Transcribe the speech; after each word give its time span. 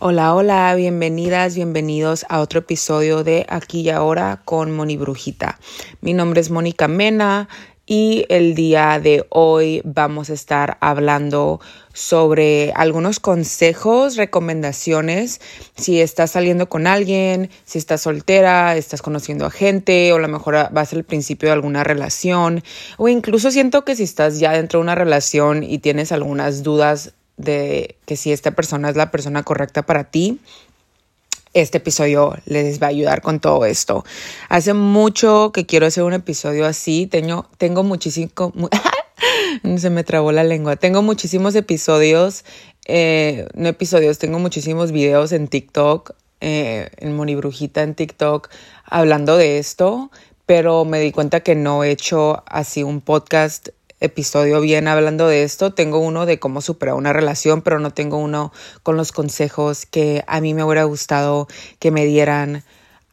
Hola, 0.00 0.32
hola, 0.32 0.72
bienvenidas, 0.76 1.56
bienvenidos 1.56 2.24
a 2.28 2.38
otro 2.38 2.60
episodio 2.60 3.24
de 3.24 3.44
Aquí 3.48 3.80
y 3.80 3.90
Ahora 3.90 4.42
con 4.44 4.70
Moni 4.70 4.96
Brujita. 4.96 5.58
Mi 6.00 6.12
nombre 6.12 6.40
es 6.40 6.50
Mónica 6.50 6.86
Mena 6.86 7.48
y 7.84 8.24
el 8.28 8.54
día 8.54 9.00
de 9.00 9.26
hoy 9.28 9.82
vamos 9.84 10.30
a 10.30 10.34
estar 10.34 10.78
hablando 10.80 11.60
sobre 11.92 12.72
algunos 12.76 13.18
consejos, 13.18 14.14
recomendaciones, 14.14 15.40
si 15.76 16.00
estás 16.00 16.30
saliendo 16.30 16.68
con 16.68 16.86
alguien, 16.86 17.50
si 17.64 17.78
estás 17.78 18.02
soltera, 18.02 18.76
estás 18.76 19.02
conociendo 19.02 19.46
a 19.46 19.50
gente 19.50 20.12
o 20.12 20.16
a 20.16 20.20
lo 20.20 20.28
mejor 20.28 20.54
va 20.54 20.80
a 20.80 20.86
ser 20.86 20.98
el 20.98 21.04
principio 21.04 21.48
de 21.48 21.54
alguna 21.54 21.82
relación 21.82 22.62
o 22.98 23.08
incluso 23.08 23.50
siento 23.50 23.84
que 23.84 23.96
si 23.96 24.04
estás 24.04 24.38
ya 24.38 24.52
dentro 24.52 24.78
de 24.78 24.84
una 24.84 24.94
relación 24.94 25.64
y 25.64 25.78
tienes 25.78 26.12
algunas 26.12 26.62
dudas 26.62 27.14
de 27.38 27.96
que 28.04 28.16
si 28.16 28.32
esta 28.32 28.50
persona 28.50 28.90
es 28.90 28.96
la 28.96 29.10
persona 29.10 29.42
correcta 29.42 29.82
para 29.82 30.04
ti, 30.04 30.40
este 31.54 31.78
episodio 31.78 32.36
les 32.44 32.80
va 32.80 32.88
a 32.88 32.90
ayudar 32.90 33.22
con 33.22 33.40
todo 33.40 33.64
esto. 33.64 34.04
Hace 34.48 34.74
mucho 34.74 35.50
que 35.52 35.66
quiero 35.66 35.86
hacer 35.86 36.04
un 36.04 36.12
episodio 36.12 36.66
así. 36.66 37.06
Tengo, 37.06 37.46
tengo 37.56 37.82
muchísimo. 37.82 38.30
se 39.78 39.90
me 39.90 40.04
trabó 40.04 40.32
la 40.32 40.44
lengua. 40.44 40.76
Tengo 40.76 41.02
muchísimos 41.02 41.54
episodios. 41.54 42.44
Eh, 42.84 43.46
no 43.54 43.68
episodios, 43.68 44.18
tengo 44.18 44.38
muchísimos 44.38 44.92
videos 44.92 45.32
en 45.32 45.48
TikTok, 45.48 46.12
eh, 46.40 46.88
en 46.96 47.14
Monibrujita 47.16 47.82
en 47.82 47.94
TikTok, 47.94 48.48
hablando 48.84 49.36
de 49.36 49.58
esto. 49.58 50.10
Pero 50.46 50.86
me 50.86 51.00
di 51.00 51.12
cuenta 51.12 51.40
que 51.40 51.54
no 51.54 51.84
he 51.84 51.90
hecho 51.90 52.42
así 52.46 52.82
un 52.82 53.02
podcast 53.02 53.68
episodio 54.00 54.60
bien 54.60 54.88
hablando 54.88 55.28
de 55.28 55.42
esto. 55.42 55.72
Tengo 55.72 55.98
uno 55.98 56.26
de 56.26 56.38
cómo 56.38 56.60
superar 56.60 56.94
una 56.94 57.12
relación, 57.12 57.62
pero 57.62 57.78
no 57.78 57.92
tengo 57.92 58.18
uno 58.18 58.52
con 58.82 58.96
los 58.96 59.12
consejos 59.12 59.86
que 59.86 60.24
a 60.26 60.40
mí 60.40 60.54
me 60.54 60.64
hubiera 60.64 60.84
gustado 60.84 61.48
que 61.78 61.90
me 61.90 62.04
dieran 62.04 62.64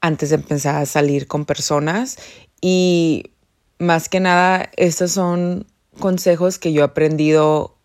antes 0.02 0.30
de 0.30 0.36
empezar 0.36 0.76
a 0.76 0.86
salir 0.86 1.28
con 1.28 1.46
personas. 1.46 2.18
Y 2.62 3.32
más 3.80 4.10
que 4.10 4.20
nada, 4.20 4.70
estos 4.78 5.12
son 5.12 5.68
consejos 6.00 6.60
que 6.60 6.74
yo 6.74 6.82
he 6.82 6.86
aprendido 6.86 7.76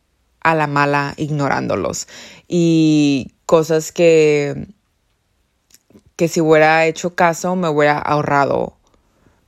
a 0.41 0.55
la 0.55 0.67
mala 0.67 1.15
ignorándolos. 1.17 2.09
Y 2.49 3.33
cosas 3.47 3.93
que, 3.93 4.69
que 6.17 6.29
si 6.29 6.41
hubiera 6.41 6.87
hecho 6.87 7.15
caso 7.15 7.57
me 7.57 7.69
hubiera 7.69 7.99
ahorrado 7.99 8.80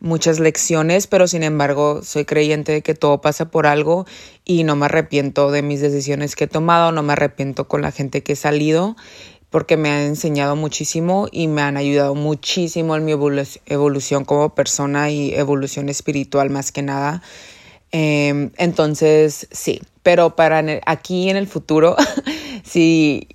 muchas 0.03 0.41
lecciones, 0.41 1.07
pero 1.07 1.29
sin 1.29 1.45
embargo 1.45 2.03
soy 2.03 2.25
creyente 2.25 2.73
de 2.73 2.83
que 2.83 2.95
todo 2.95 3.21
pasa 3.21 3.51
por 3.51 3.67
algo 3.67 4.05
y 4.45 4.65
no 4.65 4.77
me 4.77 4.87
arrepiento 4.87 5.51
de 5.51 5.63
mis 5.63 5.81
decisiones 5.81 6.35
que 6.37 6.45
he 6.45 6.49
tomado, 6.49 6.93
no 6.93 7.03
me 7.03 7.13
arrepiento 7.13 7.69
con 7.69 7.83
la 7.83 7.93
gente 7.93 8.23
que 8.23 8.33
he 8.33 8.37
salido 8.37 8.97
porque 9.49 9.77
me 9.77 9.91
han 9.91 10.01
enseñado 10.01 10.57
muchísimo 10.57 11.29
y 11.31 11.47
me 11.47 11.63
han 11.63 11.77
ayudado 11.77 12.15
muchísimo 12.15 12.97
en 12.97 13.05
mi 13.05 13.13
evolución 13.13 14.25
como 14.25 14.55
persona 14.55 15.11
y 15.11 15.35
evolución 15.35 15.89
espiritual 15.89 16.51
más 16.51 16.73
que 16.73 16.83
nada. 16.83 17.23
Em, 17.93 18.51
entonces, 18.57 19.47
sí, 19.51 19.83
pero 20.03 20.35
para 20.35 20.65
aquí 20.87 21.29
en 21.29 21.37
el 21.37 21.47
futuro, 21.47 21.97
si 22.65 23.29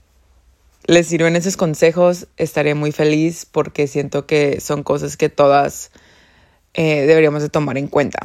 les 0.87 1.05
sirven 1.05 1.35
esos 1.35 1.55
consejos, 1.55 2.27
estaré 2.37 2.73
muy 2.73 2.91
feliz 2.91 3.45
porque 3.45 3.87
siento 3.87 4.25
que 4.25 4.59
son 4.59 4.81
cosas 4.81 5.17
que 5.17 5.29
todas 5.29 5.91
eh, 6.73 7.05
deberíamos 7.05 7.41
de 7.41 7.49
tomar 7.49 7.77
en 7.77 7.87
cuenta. 7.87 8.19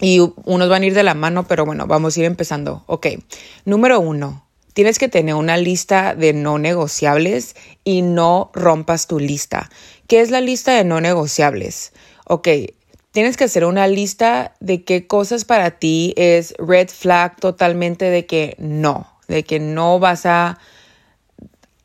Y 0.00 0.20
unos 0.44 0.68
van 0.68 0.82
a 0.82 0.86
ir 0.86 0.94
de 0.94 1.04
la 1.04 1.14
mano, 1.14 1.46
pero 1.46 1.64
bueno, 1.64 1.86
vamos 1.86 2.16
a 2.16 2.20
ir 2.20 2.26
empezando. 2.26 2.82
Ok, 2.86 3.06
número 3.64 4.00
uno, 4.00 4.44
tienes 4.72 4.98
que 4.98 5.08
tener 5.08 5.34
una 5.34 5.56
lista 5.56 6.14
de 6.14 6.32
no 6.32 6.58
negociables 6.58 7.54
y 7.84 8.02
no 8.02 8.50
rompas 8.52 9.06
tu 9.06 9.20
lista. 9.20 9.70
¿Qué 10.08 10.20
es 10.20 10.30
la 10.30 10.40
lista 10.40 10.72
de 10.72 10.84
no 10.84 11.00
negociables? 11.00 11.92
Ok, 12.26 12.48
tienes 13.12 13.36
que 13.36 13.44
hacer 13.44 13.64
una 13.64 13.86
lista 13.86 14.54
de 14.60 14.82
qué 14.82 15.06
cosas 15.06 15.44
para 15.44 15.72
ti 15.72 16.14
es 16.16 16.54
red 16.58 16.88
flag 16.88 17.36
totalmente 17.36 18.06
de 18.06 18.26
que 18.26 18.56
no, 18.58 19.06
de 19.28 19.44
que 19.44 19.60
no 19.60 19.98
vas 19.98 20.26
a 20.26 20.58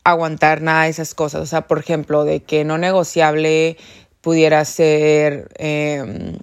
aguantar 0.03 0.62
nada 0.62 0.84
de 0.84 0.90
esas 0.90 1.13
cosas. 1.13 1.42
O 1.42 1.46
sea, 1.46 1.68
por 1.68 1.80
ejemplo, 1.80 2.24
de 2.24 2.42
que 2.42 2.63
no 2.63 2.78
negociable 2.78 3.78
pudiera 4.28 4.66
ser 4.66 5.48
em, 5.56 6.38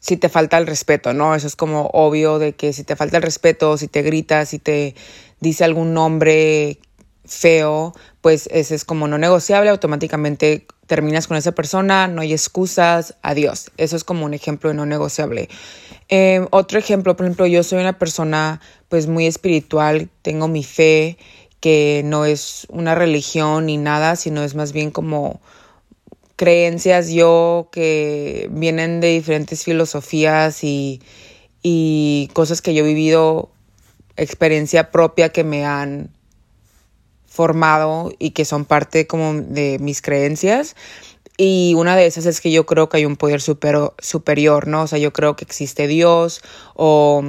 si 0.00 0.18
te 0.18 0.28
falta 0.28 0.58
el 0.58 0.66
respeto, 0.66 1.14
¿no? 1.14 1.34
Eso 1.34 1.46
es 1.46 1.56
como 1.56 1.86
obvio 1.94 2.38
de 2.38 2.52
que 2.52 2.74
si 2.74 2.84
te 2.84 2.94
falta 2.94 3.16
el 3.16 3.22
respeto, 3.22 3.78
si 3.78 3.88
te 3.88 4.02
grita, 4.02 4.44
si 4.44 4.58
te 4.58 4.94
dice 5.40 5.64
algún 5.64 5.94
nombre 5.94 6.78
feo, 7.24 7.94
pues 8.20 8.50
ese 8.52 8.74
es 8.74 8.84
como 8.84 9.08
no 9.08 9.16
negociable, 9.16 9.70
automáticamente 9.70 10.66
terminas 10.86 11.26
con 11.26 11.38
esa 11.38 11.52
persona, 11.52 12.06
no 12.06 12.20
hay 12.20 12.34
excusas, 12.34 13.14
adiós. 13.22 13.70
Eso 13.78 13.96
es 13.96 14.04
como 14.04 14.26
un 14.26 14.34
ejemplo 14.34 14.68
de 14.68 14.76
no 14.76 14.84
negociable. 14.84 15.48
Em, 16.10 16.46
otro 16.50 16.78
ejemplo, 16.78 17.16
por 17.16 17.24
ejemplo, 17.24 17.46
yo 17.46 17.62
soy 17.62 17.78
una 17.78 17.98
persona 17.98 18.60
pues 18.90 19.06
muy 19.06 19.26
espiritual, 19.26 20.10
tengo 20.20 20.48
mi 20.48 20.64
fe, 20.64 21.16
que 21.60 22.02
no 22.04 22.26
es 22.26 22.66
una 22.68 22.94
religión 22.94 23.64
ni 23.64 23.78
nada, 23.78 24.16
sino 24.16 24.42
es 24.42 24.54
más 24.54 24.74
bien 24.74 24.90
como 24.90 25.40
creencias 26.36 27.10
yo 27.10 27.68
que 27.72 28.48
vienen 28.52 29.00
de 29.00 29.08
diferentes 29.08 29.64
filosofías 29.64 30.64
y, 30.64 31.00
y 31.62 32.30
cosas 32.32 32.62
que 32.62 32.74
yo 32.74 32.84
he 32.84 32.88
vivido, 32.88 33.50
experiencia 34.16 34.90
propia 34.90 35.30
que 35.30 35.44
me 35.44 35.64
han 35.64 36.10
formado 37.26 38.12
y 38.18 38.30
que 38.30 38.44
son 38.44 38.64
parte 38.64 39.06
como 39.06 39.34
de 39.34 39.78
mis 39.80 40.02
creencias. 40.02 40.76
Y 41.38 41.74
una 41.76 41.96
de 41.96 42.06
esas 42.06 42.26
es 42.26 42.40
que 42.40 42.52
yo 42.52 42.66
creo 42.66 42.88
que 42.88 42.98
hay 42.98 43.06
un 43.06 43.16
poder 43.16 43.40
superior, 43.40 44.66
¿no? 44.68 44.82
O 44.82 44.86
sea, 44.86 44.98
yo 44.98 45.12
creo 45.12 45.34
que 45.34 45.44
existe 45.44 45.86
Dios 45.86 46.42
o 46.74 47.22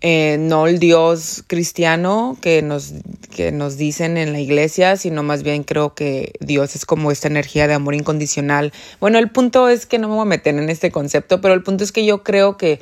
eh, 0.00 0.36
no 0.38 0.66
el 0.68 0.78
Dios 0.78 1.42
cristiano 1.46 2.36
que 2.40 2.62
nos, 2.62 2.92
que 3.34 3.50
nos 3.50 3.76
dicen 3.76 4.16
en 4.16 4.32
la 4.32 4.40
iglesia, 4.40 4.96
sino 4.96 5.22
más 5.24 5.42
bien 5.42 5.64
creo 5.64 5.94
que 5.94 6.32
Dios 6.40 6.76
es 6.76 6.86
como 6.86 7.10
esta 7.10 7.26
energía 7.26 7.66
de 7.66 7.74
amor 7.74 7.94
incondicional. 7.94 8.72
Bueno, 9.00 9.18
el 9.18 9.30
punto 9.30 9.68
es 9.68 9.86
que 9.86 9.98
no 9.98 10.08
me 10.08 10.14
voy 10.14 10.22
a 10.22 10.26
meter 10.26 10.54
en 10.56 10.70
este 10.70 10.92
concepto, 10.92 11.40
pero 11.40 11.54
el 11.54 11.64
punto 11.64 11.82
es 11.82 11.90
que 11.90 12.04
yo 12.04 12.22
creo 12.22 12.56
que 12.56 12.80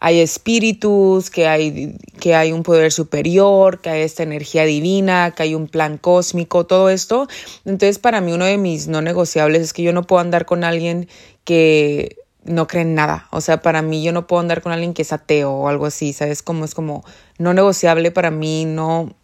hay 0.00 0.20
espíritus, 0.20 1.30
que 1.30 1.46
hay, 1.46 1.96
que 2.20 2.34
hay 2.34 2.52
un 2.52 2.62
poder 2.62 2.92
superior, 2.92 3.80
que 3.80 3.90
hay 3.90 4.02
esta 4.02 4.22
energía 4.22 4.64
divina, 4.64 5.32
que 5.36 5.42
hay 5.42 5.54
un 5.54 5.68
plan 5.68 5.98
cósmico, 5.98 6.66
todo 6.66 6.90
esto. 6.90 7.28
Entonces, 7.64 7.98
para 7.98 8.20
mí 8.20 8.32
uno 8.32 8.44
de 8.44 8.58
mis 8.58 8.88
no 8.88 9.02
negociables 9.02 9.62
es 9.62 9.72
que 9.72 9.82
yo 9.82 9.92
no 9.92 10.04
puedo 10.06 10.20
andar 10.20 10.46
con 10.46 10.64
alguien 10.64 11.08
que 11.44 12.16
no 12.46 12.66
creen 12.66 12.94
nada. 12.94 13.28
O 13.30 13.40
sea, 13.40 13.62
para 13.62 13.82
mí 13.82 14.02
yo 14.02 14.12
no 14.12 14.26
puedo 14.26 14.40
andar 14.40 14.62
con 14.62 14.72
alguien 14.72 14.94
que 14.94 15.02
es 15.02 15.12
ateo 15.12 15.52
o 15.52 15.68
algo 15.68 15.86
así, 15.86 16.12
¿sabes? 16.12 16.42
Como 16.42 16.64
es 16.64 16.74
como 16.74 17.04
no 17.38 17.54
negociable 17.54 18.10
para 18.10 18.30
mí, 18.30 18.64
no, 18.64 19.00
o 19.00 19.14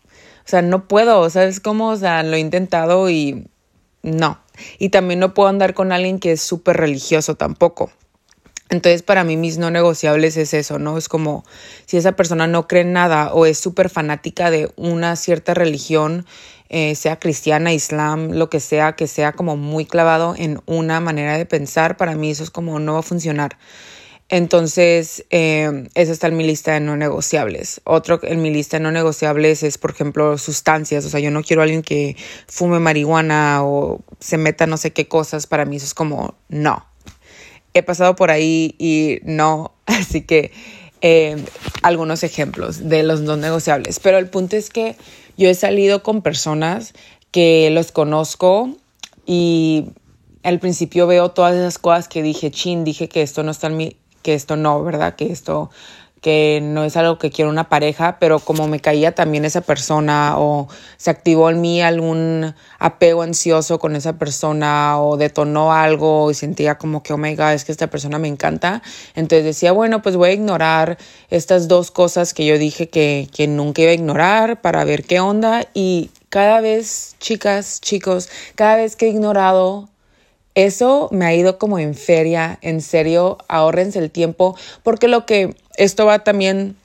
sea, 0.44 0.62
no 0.62 0.88
puedo, 0.88 1.28
¿sabes? 1.30 1.60
Como, 1.60 1.90
o 1.90 1.96
sea, 1.96 2.22
lo 2.22 2.36
he 2.36 2.40
intentado 2.40 3.08
y 3.10 3.48
no. 4.02 4.40
Y 4.78 4.90
también 4.90 5.20
no 5.20 5.34
puedo 5.34 5.48
andar 5.48 5.74
con 5.74 5.92
alguien 5.92 6.18
que 6.18 6.32
es 6.32 6.42
súper 6.42 6.76
religioso 6.76 7.36
tampoco. 7.36 7.90
Entonces, 8.68 9.02
para 9.02 9.22
mí 9.22 9.36
mis 9.36 9.58
no 9.58 9.70
negociables 9.70 10.36
es 10.38 10.54
eso, 10.54 10.78
¿no? 10.78 10.96
Es 10.96 11.08
como 11.08 11.44
si 11.84 11.98
esa 11.98 12.12
persona 12.12 12.46
no 12.46 12.66
cree 12.66 12.82
en 12.82 12.92
nada 12.94 13.32
o 13.34 13.44
es 13.44 13.58
súper 13.58 13.90
fanática 13.90 14.50
de 14.50 14.72
una 14.76 15.14
cierta 15.16 15.52
religión, 15.52 16.24
eh, 16.72 16.94
sea 16.94 17.18
cristiana, 17.18 17.72
islam, 17.72 18.32
lo 18.32 18.48
que 18.48 18.58
sea, 18.58 18.92
que 18.96 19.06
sea 19.06 19.32
como 19.32 19.56
muy 19.56 19.84
clavado 19.84 20.34
en 20.36 20.58
una 20.66 21.00
manera 21.00 21.36
de 21.36 21.46
pensar, 21.46 21.98
para 21.98 22.16
mí 22.16 22.30
eso 22.30 22.42
es 22.42 22.50
como 22.50 22.80
no 22.80 22.94
va 22.94 23.00
a 23.00 23.02
funcionar. 23.02 23.58
Entonces, 24.30 25.26
eh, 25.28 25.90
eso 25.94 26.10
está 26.12 26.28
en 26.28 26.38
mi 26.38 26.46
lista 26.46 26.72
de 26.72 26.80
no 26.80 26.96
negociables. 26.96 27.82
Otro 27.84 28.18
en 28.22 28.40
mi 28.40 28.50
lista 28.50 28.78
de 28.78 28.82
no 28.82 28.90
negociables 28.90 29.62
es, 29.62 29.76
por 29.76 29.90
ejemplo, 29.90 30.38
sustancias. 30.38 31.04
O 31.04 31.10
sea, 31.10 31.20
yo 31.20 31.30
no 31.30 31.42
quiero 31.42 31.60
a 31.60 31.64
alguien 31.64 31.82
que 31.82 32.16
fume 32.46 32.78
marihuana 32.78 33.62
o 33.62 34.00
se 34.20 34.38
meta 34.38 34.66
no 34.66 34.78
sé 34.78 34.94
qué 34.94 35.06
cosas. 35.06 35.46
Para 35.46 35.66
mí 35.66 35.76
eso 35.76 35.84
es 35.84 35.92
como 35.92 36.36
no. 36.48 36.86
He 37.74 37.82
pasado 37.82 38.16
por 38.16 38.30
ahí 38.30 38.74
y 38.78 39.20
no. 39.24 39.74
Así 39.86 40.22
que 40.22 40.50
eh, 41.02 41.44
algunos 41.82 42.22
ejemplos 42.22 42.88
de 42.88 43.02
los 43.02 43.20
no 43.20 43.36
negociables. 43.36 44.00
Pero 44.00 44.18
el 44.18 44.28
punto 44.28 44.56
es 44.56 44.70
que 44.70 44.96
yo 45.36 45.48
he 45.48 45.54
salido 45.54 46.02
con 46.02 46.22
personas 46.22 46.94
que 47.30 47.70
los 47.70 47.92
conozco 47.92 48.70
y 49.26 49.86
al 50.42 50.58
principio 50.58 51.06
veo 51.06 51.30
todas 51.30 51.54
esas 51.54 51.78
cosas 51.78 52.08
que 52.08 52.22
dije, 52.22 52.50
chin, 52.50 52.84
dije 52.84 53.08
que 53.08 53.22
esto 53.22 53.42
no 53.42 53.50
está 53.50 53.66
en 53.66 53.76
mi, 53.76 53.96
que 54.22 54.34
esto 54.34 54.56
no, 54.56 54.82
¿verdad? 54.82 55.16
Que 55.16 55.32
esto 55.32 55.70
que 56.22 56.60
no 56.62 56.84
es 56.84 56.96
algo 56.96 57.18
que 57.18 57.30
quiero 57.30 57.50
una 57.50 57.68
pareja, 57.68 58.18
pero 58.20 58.38
como 58.38 58.68
me 58.68 58.78
caía 58.78 59.12
también 59.12 59.44
esa 59.44 59.60
persona 59.60 60.38
o 60.38 60.68
se 60.96 61.10
activó 61.10 61.50
en 61.50 61.60
mí 61.60 61.82
algún 61.82 62.54
apego 62.78 63.22
ansioso 63.22 63.80
con 63.80 63.96
esa 63.96 64.14
persona 64.14 65.00
o 65.02 65.16
detonó 65.16 65.72
algo 65.72 66.30
y 66.30 66.34
sentía 66.34 66.78
como 66.78 67.02
que, 67.02 67.12
oh 67.12 67.18
my 67.18 67.34
God, 67.34 67.54
es 67.54 67.64
que 67.64 67.72
esta 67.72 67.88
persona 67.88 68.20
me 68.20 68.28
encanta. 68.28 68.82
Entonces 69.16 69.44
decía, 69.44 69.72
bueno, 69.72 70.00
pues 70.00 70.16
voy 70.16 70.30
a 70.30 70.32
ignorar 70.32 70.96
estas 71.28 71.66
dos 71.66 71.90
cosas 71.90 72.34
que 72.34 72.46
yo 72.46 72.56
dije 72.56 72.88
que, 72.88 73.28
que 73.34 73.48
nunca 73.48 73.82
iba 73.82 73.90
a 73.90 73.94
ignorar 73.94 74.60
para 74.60 74.84
ver 74.84 75.02
qué 75.02 75.18
onda 75.18 75.66
y 75.74 76.10
cada 76.28 76.60
vez, 76.60 77.16
chicas, 77.18 77.80
chicos, 77.80 78.30
cada 78.54 78.76
vez 78.76 78.94
que 78.94 79.06
he 79.06 79.08
ignorado 79.08 79.88
eso 80.54 81.08
me 81.12 81.24
ha 81.26 81.34
ido 81.34 81.58
como 81.58 81.78
en 81.78 81.94
feria, 81.94 82.58
en 82.62 82.80
serio, 82.80 83.38
ahórrense 83.48 83.98
el 83.98 84.10
tiempo, 84.10 84.56
porque 84.82 85.08
lo 85.08 85.26
que 85.26 85.54
esto 85.76 86.06
va 86.06 86.24
también 86.24 86.76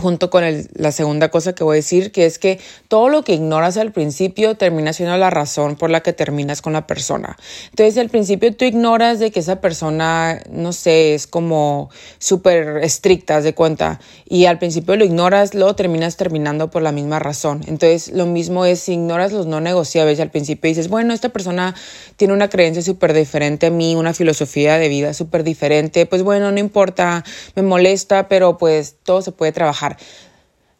junto 0.00 0.30
con 0.30 0.44
la 0.74 0.92
segunda 0.92 1.28
cosa 1.28 1.54
que 1.54 1.64
voy 1.64 1.74
a 1.74 1.76
decir, 1.76 2.10
que 2.10 2.26
es 2.26 2.38
que 2.38 2.58
todo 2.88 3.08
lo 3.08 3.22
que 3.22 3.34
ignoras 3.34 3.76
al 3.76 3.92
principio 3.92 4.56
termina 4.56 4.92
siendo 4.92 5.16
la 5.16 5.30
razón 5.30 5.76
por 5.76 5.90
la 5.90 6.00
que 6.00 6.12
terminas 6.12 6.62
con 6.62 6.72
la 6.72 6.86
persona. 6.86 7.36
Entonces, 7.70 7.98
al 7.98 8.08
principio 8.08 8.54
tú 8.54 8.64
ignoras 8.64 9.18
de 9.18 9.30
que 9.30 9.40
esa 9.40 9.60
persona, 9.60 10.42
no 10.50 10.72
sé, 10.72 11.14
es 11.14 11.26
como 11.26 11.90
súper 12.18 12.78
estricta, 12.78 13.40
de 13.40 13.54
cuenta, 13.54 14.00
y 14.28 14.46
al 14.46 14.58
principio 14.58 14.96
lo 14.96 15.04
ignoras, 15.04 15.54
luego 15.54 15.76
terminas 15.76 16.16
terminando 16.16 16.70
por 16.70 16.82
la 16.82 16.92
misma 16.92 17.18
razón. 17.18 17.62
Entonces, 17.66 18.12
lo 18.12 18.26
mismo 18.26 18.64
es 18.64 18.80
si 18.80 18.94
ignoras 18.94 19.32
los 19.32 19.46
no 19.46 19.60
negociables 19.60 20.18
al 20.20 20.30
principio 20.30 20.68
dices, 20.68 20.88
bueno, 20.88 21.14
esta 21.14 21.28
persona 21.28 21.74
tiene 22.16 22.34
una 22.34 22.48
creencia 22.48 22.82
súper 22.82 23.12
diferente 23.12 23.66
a 23.66 23.70
mí, 23.70 23.94
una 23.94 24.14
filosofía 24.14 24.78
de 24.78 24.88
vida 24.88 25.14
súper 25.14 25.44
diferente, 25.44 26.06
pues 26.06 26.22
bueno, 26.22 26.50
no 26.52 26.58
importa, 26.58 27.24
me 27.54 27.62
molesta, 27.62 28.28
pero 28.28 28.58
pues 28.58 28.96
todo 29.02 29.22
se 29.22 29.32
puede 29.32 29.52
trabajar 29.52 29.89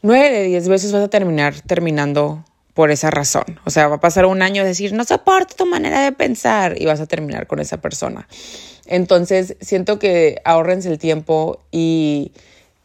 Nueve 0.03 0.31
de 0.31 0.45
diez 0.45 0.69
veces 0.69 0.93
vas 0.93 1.03
a 1.03 1.09
terminar 1.09 1.55
terminando 1.61 2.45
por 2.75 2.91
esa 2.91 3.11
razón. 3.11 3.61
O 3.65 3.71
sea, 3.71 3.89
va 3.89 3.97
a 3.97 4.01
pasar 4.01 4.27
un 4.27 4.43
año 4.43 4.65
decir, 4.65 4.93
no 4.93 5.05
soporto 5.05 5.55
tu 5.57 5.67
manera 5.67 6.03
de 6.03 6.13
pensar 6.13 6.81
y 6.81 6.87
vas 6.87 7.01
a 7.01 7.07
terminar 7.07 7.47
con 7.47 7.61
esa 7.61 7.79
persona. 7.79 8.27
Entonces, 8.87 9.57
siento 9.61 9.99
que 9.99 10.41
ahorrense 10.45 10.89
el 10.91 10.99
tiempo 10.99 11.61
y 11.71 12.33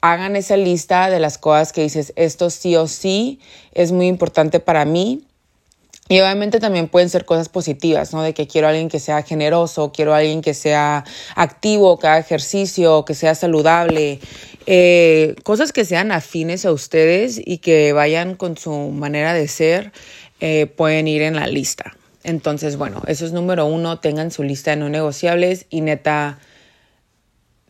hagan 0.02 0.36
esa 0.36 0.58
lista 0.58 1.10
de 1.10 1.20
las 1.20 1.38
cosas 1.38 1.72
que 1.72 1.82
dices, 1.82 2.14
esto 2.16 2.50
sí 2.50 2.76
o 2.76 2.88
sí 2.88 3.40
es 3.74 3.92
muy 3.92 4.08
importante 4.08 4.60
para 4.60 4.86
mí 4.86 5.24
y 6.08 6.20
obviamente 6.20 6.60
también 6.60 6.88
pueden 6.88 7.10
ser 7.10 7.26
cosas 7.26 7.50
positivas, 7.50 8.14
¿no? 8.14 8.22
De 8.22 8.36
que 8.36 8.46
quiero 8.46 8.68
a 8.68 8.70
alguien 8.70 8.90
que 8.90 9.00
sea 9.00 9.24
generoso, 9.24 9.92
quiero 9.92 10.14
a 10.14 10.18
alguien 10.18 10.42
que 10.42 10.54
sea 10.54 11.04
activo, 11.36 11.98
que 11.98 12.06
haga 12.06 12.20
ejercicio, 12.20 13.06
que 13.06 13.16
sea 13.16 13.34
saludable, 13.34 14.20
eh, 14.66 15.36
cosas 15.44 15.72
que 15.72 15.86
sean 15.86 16.12
afines 16.12 16.66
a 16.66 16.72
ustedes 16.72 17.40
y 17.44 17.60
que 17.60 17.94
vayan 17.94 18.36
con 18.36 18.58
su 18.58 18.72
manera 18.72 19.34
de 19.34 19.48
ser, 19.48 19.92
eh, 20.40 20.66
pueden 20.66 21.08
ir 21.08 21.22
en 21.22 21.36
la 21.36 21.48
lista. 21.48 21.96
Entonces, 22.24 22.76
bueno, 22.76 23.04
eso 23.08 23.26
es 23.26 23.32
número 23.32 23.68
uno, 23.68 24.00
tengan 24.00 24.32
su 24.32 24.42
lista 24.42 24.72
de 24.72 24.78
no 24.78 24.90
negociables 24.90 25.68
y 25.70 25.82
neta, 25.82 26.40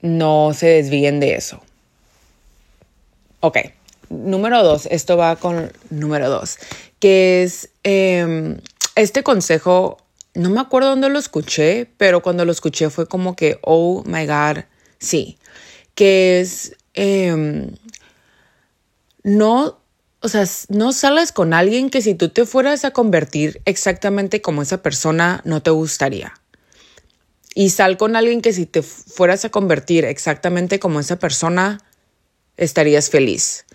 no 0.01 0.53
se 0.53 0.67
desvíen 0.67 1.19
de 1.19 1.35
eso. 1.35 1.61
Ok, 3.41 3.57
número 4.09 4.63
dos, 4.63 4.87
esto 4.89 5.17
va 5.17 5.35
con 5.35 5.71
número 5.89 6.29
dos, 6.29 6.57
que 6.99 7.43
es 7.43 7.69
em, 7.83 8.57
este 8.95 9.23
consejo, 9.23 9.97
no 10.33 10.49
me 10.49 10.61
acuerdo 10.61 10.89
dónde 10.89 11.09
lo 11.09 11.19
escuché, 11.19 11.87
pero 11.97 12.21
cuando 12.21 12.45
lo 12.45 12.51
escuché 12.51 12.89
fue 12.89 13.07
como 13.07 13.35
que, 13.35 13.59
oh 13.61 14.03
my 14.05 14.25
God, 14.25 14.63
sí, 14.99 15.37
que 15.95 16.39
es, 16.39 16.75
em, 16.95 17.71
no, 19.23 19.79
o 20.21 20.27
sea, 20.27 20.45
no 20.69 20.91
con 21.33 21.53
alguien 21.53 21.89
que 21.89 22.01
si 22.01 22.15
tú 22.15 22.29
te 22.29 22.45
fueras 22.45 22.85
a 22.85 22.91
convertir 22.91 23.61
exactamente 23.65 24.41
como 24.41 24.61
esa 24.61 24.81
persona, 24.81 25.41
no 25.45 25.61
te 25.61 25.69
gustaría. 25.69 26.33
Y 27.53 27.69
sal 27.69 27.97
con 27.97 28.15
alguien 28.15 28.41
que 28.41 28.51
si 28.51 28.65
te 28.65 28.81
fueras 28.81 29.45
a 29.45 29.49
convertir 29.49 30.03
exactamente 30.05 30.79
como 30.79 30.99
esa 30.99 31.19
persona, 31.19 31.81
estarías 32.57 33.09
feliz. 33.09 33.65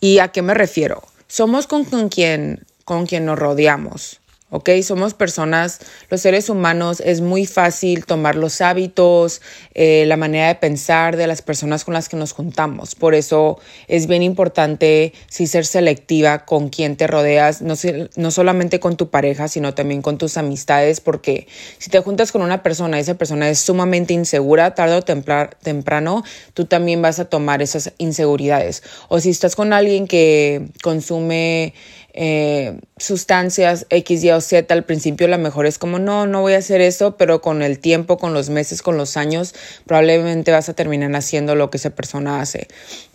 ¿Y 0.00 0.18
a 0.18 0.28
qué 0.28 0.42
me 0.42 0.54
refiero? 0.54 1.02
Somos 1.26 1.66
con, 1.66 1.84
con 1.84 2.08
quien, 2.08 2.64
con 2.84 3.06
quien 3.06 3.26
nos 3.26 3.38
rodeamos. 3.38 4.20
¿Ok? 4.50 4.70
Somos 4.82 5.14
personas, 5.14 5.80
los 6.10 6.20
seres 6.20 6.48
humanos, 6.48 7.00
es 7.04 7.20
muy 7.20 7.46
fácil 7.46 8.06
tomar 8.06 8.36
los 8.36 8.60
hábitos, 8.60 9.42
eh, 9.74 10.04
la 10.06 10.16
manera 10.16 10.48
de 10.48 10.54
pensar 10.54 11.16
de 11.16 11.26
las 11.26 11.42
personas 11.42 11.84
con 11.84 11.94
las 11.94 12.08
que 12.08 12.16
nos 12.16 12.32
juntamos. 12.32 12.94
Por 12.94 13.14
eso 13.14 13.58
es 13.88 14.06
bien 14.06 14.22
importante 14.22 15.12
sí 15.28 15.46
ser 15.46 15.66
selectiva 15.66 16.44
con 16.44 16.68
quien 16.68 16.96
te 16.96 17.06
rodeas, 17.06 17.62
no, 17.62 17.74
no 18.16 18.30
solamente 18.30 18.80
con 18.80 18.96
tu 18.96 19.10
pareja, 19.10 19.48
sino 19.48 19.74
también 19.74 20.02
con 20.02 20.18
tus 20.18 20.36
amistades, 20.36 21.00
porque 21.00 21.46
si 21.78 21.90
te 21.90 22.00
juntas 22.00 22.32
con 22.32 22.42
una 22.42 22.62
persona 22.62 22.98
y 22.98 23.00
esa 23.00 23.14
persona 23.14 23.48
es 23.50 23.58
sumamente 23.58 24.14
insegura, 24.14 24.74
tarde 24.74 24.96
o 24.96 25.02
temprano, 25.02 26.24
tú 26.54 26.64
también 26.64 27.02
vas 27.02 27.18
a 27.18 27.26
tomar 27.26 27.62
esas 27.62 27.92
inseguridades. 27.98 28.82
O 29.08 29.20
si 29.20 29.30
estás 29.30 29.56
con 29.56 29.72
alguien 29.72 30.06
que 30.06 30.68
consume 30.82 31.74
eh, 32.20 32.80
sustancias 32.96 33.86
X, 33.90 34.24
Y 34.24 34.32
o 34.32 34.40
Z, 34.40 34.74
al 34.74 34.84
principio 34.84 35.28
la 35.28 35.38
mejor 35.38 35.66
es 35.66 35.78
como, 35.78 36.00
no, 36.00 36.26
no 36.26 36.40
voy 36.40 36.54
a 36.54 36.58
hacer 36.58 36.80
eso, 36.80 37.16
pero 37.16 37.40
con 37.40 37.62
el 37.62 37.78
tiempo, 37.78 38.18
con 38.18 38.34
los 38.34 38.50
meses, 38.50 38.82
con 38.82 38.96
los 38.96 39.16
años, 39.16 39.54
probablemente 39.86 40.50
vas 40.50 40.68
a 40.68 40.74
terminar 40.74 41.14
haciendo 41.14 41.54
lo 41.54 41.70
que 41.70 41.76
esa 41.76 41.90
persona 41.90 42.40
hace. 42.40 42.66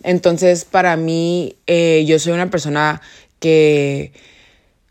Entonces, 0.02 0.64
para 0.64 0.96
mí, 0.96 1.54
eh, 1.66 2.06
yo 2.06 2.18
soy 2.18 2.32
una 2.32 2.48
persona 2.48 3.02
que 3.40 4.12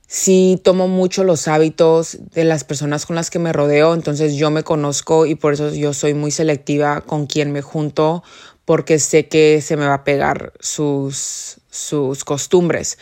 sí 0.06 0.62
tomo 0.64 0.88
mucho 0.88 1.24
los 1.24 1.48
hábitos 1.48 2.20
de 2.36 2.44
las 2.44 2.64
personas 2.64 3.08
con 3.08 3.16
las 3.16 3.32
que 3.32 3.40
me 3.40 3.52
rodeo, 3.52 3.96
entonces 3.96 4.36
yo 4.36 4.52
me 4.52 4.62
conozco 4.62 5.26
y 5.26 5.34
por 5.34 5.54
eso 5.54 5.74
yo 5.74 5.92
soy 5.92 6.14
muy 6.14 6.30
selectiva 6.30 7.02
con 7.02 7.26
quien 7.26 7.52
me 7.52 7.64
junto 7.64 8.24
porque 8.64 9.00
sé 9.00 9.28
que 9.28 9.60
se 9.62 9.76
me 9.76 9.88
va 9.88 9.96
a 9.96 10.04
pegar 10.04 10.54
sus, 10.60 11.58
sus 11.72 12.24
costumbres. 12.24 13.00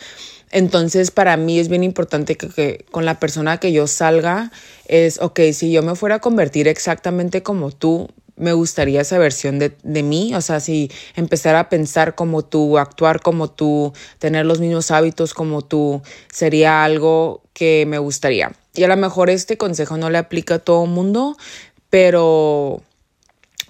Entonces, 0.52 1.10
para 1.10 1.36
mí 1.38 1.58
es 1.58 1.68
bien 1.68 1.82
importante 1.82 2.36
que, 2.36 2.84
con 2.90 3.06
la 3.06 3.18
persona 3.18 3.58
que 3.58 3.72
yo 3.72 3.86
salga 3.86 4.52
es, 4.86 5.18
ok, 5.20 5.40
si 5.52 5.72
yo 5.72 5.82
me 5.82 5.96
fuera 5.96 6.16
a 6.16 6.20
convertir 6.20 6.68
exactamente 6.68 7.42
como 7.42 7.72
tú, 7.72 8.10
me 8.36 8.52
gustaría 8.52 9.00
esa 9.00 9.18
versión 9.18 9.58
de, 9.58 9.74
de, 9.82 10.02
mí, 10.02 10.34
o 10.34 10.40
sea, 10.40 10.60
si 10.60 10.90
empezar 11.16 11.56
a 11.56 11.68
pensar 11.68 12.14
como 12.14 12.44
tú, 12.44 12.78
actuar 12.78 13.20
como 13.20 13.50
tú, 13.50 13.92
tener 14.18 14.44
los 14.44 14.60
mismos 14.60 14.90
hábitos 14.90 15.32
como 15.32 15.62
tú, 15.62 16.02
sería 16.30 16.84
algo 16.84 17.42
que 17.54 17.84
me 17.86 17.98
gustaría. 17.98 18.52
Y 18.74 18.84
a 18.84 18.88
lo 18.88 18.96
mejor 18.96 19.30
este 19.30 19.56
consejo 19.56 19.96
no 19.96 20.10
le 20.10 20.18
aplica 20.18 20.56
a 20.56 20.58
todo 20.58 20.84
el 20.84 20.90
mundo, 20.90 21.36
pero 21.88 22.82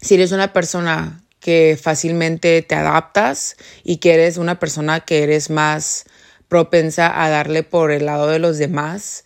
si 0.01 0.15
eres 0.15 0.33
una 0.33 0.53
persona 0.53 1.23
que 1.39 1.79
fácilmente 1.81 2.63
te 2.63 2.75
adaptas 2.75 3.57
y 3.83 3.97
que 3.97 4.15
eres 4.15 4.37
una 4.37 4.59
persona 4.59 5.01
que 5.01 5.25
eres 5.25 5.51
más 5.51 6.07
propensa 6.53 7.25
a 7.25 7.31
darle 7.31 7.63
por 7.63 7.91
el 7.91 8.05
lado 8.05 8.27
de 8.27 8.39
los 8.39 8.59
demás, 8.59 9.25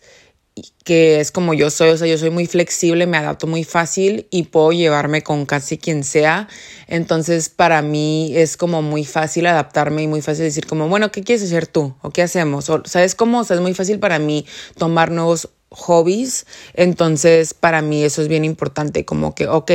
que 0.85 1.19
es 1.19 1.29
como 1.29 1.53
yo 1.53 1.69
soy, 1.69 1.89
o 1.89 1.97
sea, 1.97 2.07
yo 2.07 2.17
soy 2.17 2.29
muy 2.29 2.47
flexible, 2.47 3.05
me 3.05 3.17
adapto 3.17 3.47
muy 3.47 3.65
fácil 3.65 4.27
y 4.29 4.43
puedo 4.43 4.71
llevarme 4.71 5.23
con 5.23 5.45
casi 5.45 5.77
quien 5.77 6.05
sea. 6.05 6.47
Entonces, 6.87 7.49
para 7.49 7.81
mí 7.81 8.31
es 8.33 8.55
como 8.55 8.81
muy 8.81 9.03
fácil 9.03 9.45
adaptarme 9.45 10.03
y 10.03 10.07
muy 10.07 10.21
fácil 10.21 10.45
decir 10.45 10.67
como, 10.67 10.87
bueno, 10.87 11.11
¿qué 11.11 11.21
quieres 11.21 11.43
hacer 11.43 11.67
tú? 11.67 11.93
¿O 12.01 12.11
qué 12.11 12.21
hacemos? 12.21 12.69
O, 12.69 12.81
¿Sabes 12.85 13.13
cómo? 13.13 13.39
O 13.39 13.43
sea, 13.43 13.57
es 13.57 13.61
muy 13.61 13.73
fácil 13.73 13.99
para 13.99 14.19
mí 14.19 14.45
tomar 14.77 15.11
nuevos 15.11 15.49
hobbies. 15.67 16.45
Entonces, 16.75 17.53
para 17.53 17.81
mí 17.81 18.05
eso 18.05 18.21
es 18.21 18.29
bien 18.29 18.45
importante, 18.45 19.03
como 19.03 19.35
que, 19.35 19.49
ok, 19.49 19.71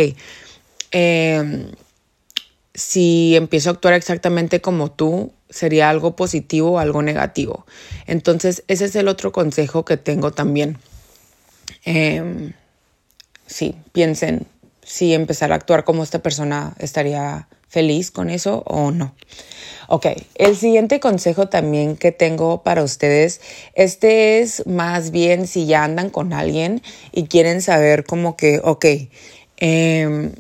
eh, 0.93 1.67
si 2.75 3.37
empiezo 3.37 3.71
a 3.71 3.73
actuar 3.75 3.95
exactamente 3.95 4.61
como 4.61 4.91
tú, 4.91 5.33
sería 5.51 5.91
algo 5.91 6.17
positivo 6.17 6.73
o 6.73 6.79
algo 6.79 7.03
negativo. 7.03 7.67
Entonces, 8.07 8.65
ese 8.69 8.87
es 8.87 8.97
el 8.97 9.09
otro 9.09 9.33
consejo 9.33 9.85
que 9.85 9.97
tengo 9.97 10.31
también. 10.31 10.79
Eh, 11.85 12.53
sí, 13.47 13.75
piensen 13.93 14.47
si 14.83 15.15
empezar 15.15 15.53
a 15.53 15.57
actuar 15.57 15.85
como 15.85 16.03
esta 16.03 16.21
persona 16.21 16.75
estaría 16.79 17.49
feliz 17.69 18.11
con 18.11 18.31
eso 18.31 18.63
o 18.67 18.91
no. 18.91 19.15
Ok, 19.89 20.07
el 20.35 20.57
siguiente 20.57 21.01
consejo 21.01 21.49
también 21.49 21.97
que 21.97 22.13
tengo 22.13 22.63
para 22.63 22.83
ustedes, 22.83 23.41
este 23.75 24.41
es 24.41 24.67
más 24.67 25.11
bien 25.11 25.47
si 25.47 25.67
ya 25.67 25.85
andan 25.85 26.11
con 26.11 26.33
alguien 26.33 26.83
y 27.13 27.25
quieren 27.25 27.63
saber 27.63 28.05
como 28.05 28.37
que, 28.37 28.61
ok, 28.63 28.85
eh, 29.59 30.33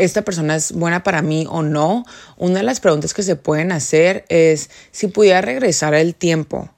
esta 0.00 0.22
persona 0.22 0.56
es 0.56 0.72
buena 0.72 1.02
para 1.02 1.22
mí 1.22 1.46
o 1.48 1.62
no, 1.62 2.04
una 2.36 2.60
de 2.60 2.62
las 2.62 2.80
preguntas 2.80 3.14
que 3.14 3.22
se 3.22 3.36
pueden 3.36 3.70
hacer 3.70 4.24
es 4.28 4.70
si 4.90 5.08
pudiera 5.08 5.40
regresar 5.42 5.94
el 5.94 6.14
tiempo 6.14 6.70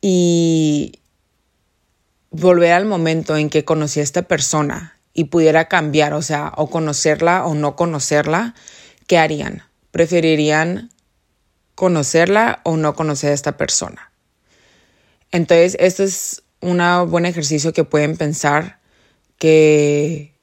y 0.00 1.00
volver 2.30 2.72
al 2.72 2.84
momento 2.84 3.36
en 3.36 3.48
que 3.48 3.64
conocí 3.64 4.00
a 4.00 4.02
esta 4.02 4.22
persona 4.22 4.98
y 5.14 5.24
pudiera 5.24 5.68
cambiar, 5.68 6.12
o 6.14 6.22
sea, 6.22 6.52
o 6.56 6.68
conocerla 6.68 7.46
o 7.46 7.54
no 7.54 7.76
conocerla, 7.76 8.54
¿qué 9.06 9.18
harían? 9.18 9.62
¿Preferirían 9.92 10.90
conocerla 11.76 12.60
o 12.64 12.76
no 12.76 12.94
conocer 12.94 13.30
a 13.30 13.34
esta 13.34 13.56
persona? 13.56 14.10
Entonces, 15.30 15.76
este 15.78 16.04
es 16.04 16.42
un 16.60 16.78
buen 17.10 17.26
ejercicio 17.26 17.72
que 17.72 17.84
pueden 17.84 18.16
pensar 18.16 18.80
que 19.38 20.34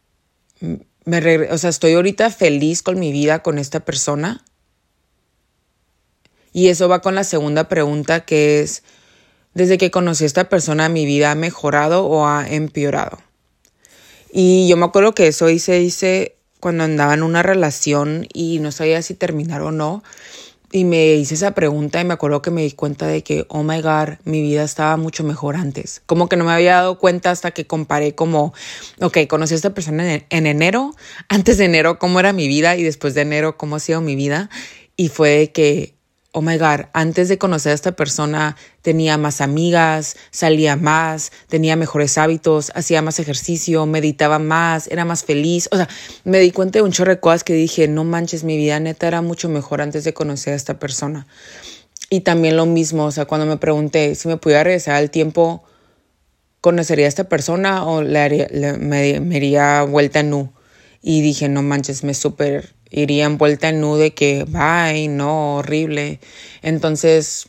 me 1.06 1.50
o 1.50 1.58
sea, 1.58 1.70
estoy 1.70 1.94
ahorita 1.94 2.30
feliz 2.30 2.84
con 2.84 3.00
mi 3.00 3.12
vida 3.12 3.42
con 3.42 3.58
esta 3.58 3.80
persona. 3.80 4.44
Y 6.54 6.68
eso 6.68 6.90
va 6.90 7.02
con 7.02 7.16
la 7.16 7.24
segunda 7.24 7.70
pregunta 7.70 8.26
que 8.26 8.62
es, 8.62 8.84
desde 9.54 9.78
que 9.78 9.92
conocí 9.92 10.26
a 10.26 10.28
esta 10.28 10.50
persona 10.50 10.90
mi 10.90 11.06
vida 11.06 11.32
ha 11.32 11.36
mejorado 11.36 12.06
o 12.06 12.28
ha 12.28 12.48
empeorado. 12.48 13.20
Y 14.32 14.68
yo 14.68 14.78
me 14.78 14.86
acuerdo 14.86 15.14
que 15.14 15.28
eso 15.28 15.50
hice, 15.50 15.82
hice 15.82 16.36
cuando 16.60 16.84
andaba 16.84 17.14
en 17.14 17.24
una 17.24 17.44
relación 17.44 18.28
y 18.34 18.60
no 18.60 18.72
sabía 18.72 19.02
si 19.02 19.14
terminar 19.14 19.62
o 19.62 19.72
no. 19.72 20.04
Y 20.74 20.86
me 20.86 21.16
hice 21.16 21.34
esa 21.34 21.54
pregunta 21.54 22.00
y 22.00 22.06
me 22.06 22.14
acuerdo 22.14 22.42
que 22.42 22.50
me 22.50 22.62
di 22.62 22.72
cuenta 22.72 23.06
de 23.06 23.24
que, 23.24 23.46
oh 23.50 23.62
my 23.62 23.82
God, 23.82 24.20
mi 24.24 24.42
vida 24.42 24.64
estaba 24.64 24.96
mucho 24.96 25.24
mejor 25.24 25.58
antes. 25.58 26.02
Como 26.06 26.30
que 26.30 26.38
no 26.38 26.46
me 26.46 26.54
había 26.54 26.76
dado 26.76 26.98
cuenta 26.98 27.30
hasta 27.30 27.52
que 27.52 27.68
comparé 27.68 28.16
como, 28.16 28.54
ok, 29.02 29.18
conocí 29.28 29.54
a 29.54 29.58
esta 29.58 29.74
persona 29.74 30.14
en, 30.14 30.26
en 30.30 30.48
enero, 30.48 30.96
antes 31.28 31.58
de 31.58 31.66
enero 31.66 32.00
cómo 32.00 32.22
era 32.22 32.32
mi 32.32 32.48
vida 32.48 32.78
y 32.78 32.84
después 32.84 33.14
de 33.16 33.22
enero 33.22 33.58
cómo 33.58 33.76
ha 33.76 33.80
sido 33.80 34.00
mi 34.00 34.16
vida. 34.16 34.50
Y 34.96 35.10
fue 35.10 35.52
que 35.54 35.96
oh 36.34 36.42
my 36.42 36.58
God, 36.58 36.86
antes 36.94 37.28
de 37.28 37.38
conocer 37.38 37.74
a 37.74 37.76
esta 37.76 37.92
persona 37.92 38.56
tenía 38.82 39.18
más 39.18 39.42
amigas, 39.42 40.16
salía 40.32 40.78
más, 40.78 41.32
tenía 41.48 41.76
mejores 41.76 42.18
hábitos, 42.18 42.72
hacía 42.74 43.02
más 43.02 43.20
ejercicio, 43.20 43.86
meditaba 43.86 44.40
más, 44.40 44.88
era 44.88 45.04
más 45.04 45.26
feliz. 45.26 45.68
O 45.72 45.76
sea, 45.76 45.90
me 46.24 46.40
di 46.40 46.52
cuenta 46.52 46.80
de 46.80 46.84
un 46.84 46.92
chorro 46.92 47.20
que 47.44 47.54
dije, 47.54 47.88
no 47.88 48.04
manches, 48.06 48.44
mi 48.44 48.56
vida 48.56 48.80
neta 48.80 49.08
era 49.08 49.22
mucho 49.22 49.50
mejor 49.50 49.82
antes 49.82 50.04
de 50.06 50.14
conocer 50.14 50.54
a 50.54 50.56
esta 50.56 50.80
persona. 50.80 51.28
Y 52.10 52.22
también 52.22 52.56
lo 52.56 52.66
mismo, 52.66 53.06
o 53.06 53.12
sea, 53.12 53.26
cuando 53.26 53.46
me 53.46 53.58
pregunté 53.58 54.16
si 54.16 54.28
me 54.28 54.38
pudiera 54.38 54.64
regresar 54.64 54.96
al 54.96 55.12
tiempo, 55.12 55.64
¿conocería 56.62 57.06
a 57.06 57.10
esta 57.10 57.26
persona 57.26 57.86
o 57.86 58.02
le, 58.04 58.20
haría, 58.20 58.48
me, 58.80 59.20
me 59.20 59.36
haría 59.36 59.84
vuelta 59.84 60.24
nu? 60.24 60.54
Y 61.02 61.22
dije, 61.22 61.50
no 61.50 61.62
manches, 61.62 62.04
me 62.04 62.14
súper 62.14 62.74
iría 62.92 63.26
envuelta 63.26 63.70
en 63.70 63.82
nude 63.82 64.14
que, 64.14 64.46
bye, 64.48 65.08
no, 65.08 65.56
horrible. 65.56 66.20
Entonces, 66.62 67.48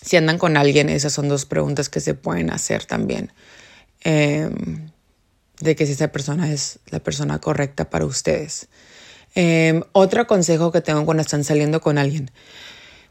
si 0.00 0.16
andan 0.16 0.38
con 0.38 0.56
alguien, 0.56 0.88
esas 0.88 1.12
son 1.12 1.28
dos 1.28 1.44
preguntas 1.44 1.88
que 1.88 2.00
se 2.00 2.14
pueden 2.14 2.50
hacer 2.50 2.86
también. 2.86 3.32
Em, 4.02 4.90
de 5.60 5.76
que 5.76 5.86
si 5.86 5.92
esa 5.92 6.08
persona 6.08 6.52
es 6.52 6.78
la 6.90 7.00
persona 7.00 7.40
correcta 7.40 7.90
para 7.90 8.06
ustedes. 8.06 8.68
Eh, 9.34 9.82
otro 9.92 10.26
consejo 10.26 10.70
que 10.70 10.80
tengo 10.80 11.04
cuando 11.04 11.22
están 11.22 11.42
saliendo 11.44 11.80
con 11.80 11.98
alguien. 11.98 12.30